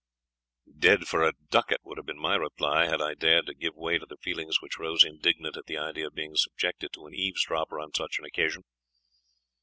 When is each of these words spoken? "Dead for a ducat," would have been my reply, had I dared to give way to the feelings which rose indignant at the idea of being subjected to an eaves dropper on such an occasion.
"Dead 0.79 1.07
for 1.07 1.21
a 1.21 1.33
ducat," 1.51 1.79
would 1.83 1.97
have 1.99 2.07
been 2.07 2.17
my 2.17 2.33
reply, 2.35 2.87
had 2.87 2.99
I 2.99 3.13
dared 3.13 3.45
to 3.45 3.53
give 3.53 3.75
way 3.75 3.99
to 3.99 4.05
the 4.07 4.17
feelings 4.17 4.59
which 4.59 4.79
rose 4.79 5.03
indignant 5.03 5.57
at 5.57 5.67
the 5.67 5.77
idea 5.77 6.07
of 6.07 6.15
being 6.15 6.33
subjected 6.35 6.91
to 6.93 7.05
an 7.05 7.13
eaves 7.13 7.45
dropper 7.45 7.79
on 7.79 7.93
such 7.93 8.17
an 8.17 8.25
occasion. 8.25 8.63